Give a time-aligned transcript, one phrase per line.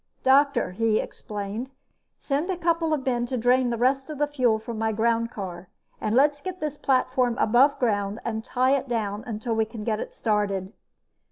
[0.23, 1.69] "Doctor!" he explained.
[2.17, 5.67] "Send a couple of men to drain the rest of the fuel from my groundcar.
[6.01, 9.99] And let's get this platform above ground and tie it down until we can get
[9.99, 10.73] it started."